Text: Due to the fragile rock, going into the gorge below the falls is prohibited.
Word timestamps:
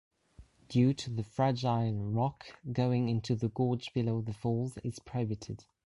Due 0.67 0.95
to 0.95 1.11
the 1.11 1.21
fragile 1.21 1.93
rock, 2.11 2.57
going 2.73 3.07
into 3.07 3.35
the 3.35 3.49
gorge 3.49 3.93
below 3.93 4.19
the 4.19 4.33
falls 4.33 4.79
is 4.83 4.97
prohibited. 4.97 5.65